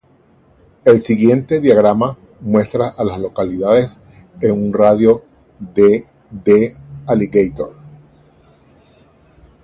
[0.83, 3.99] El siguiente diagrama muestra a las localidades
[4.41, 5.23] en un radio
[5.59, 7.75] de de Alligator.